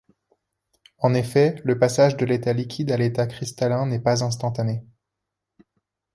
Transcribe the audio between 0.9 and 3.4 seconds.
En effet, le passage de l’état liquide à l’état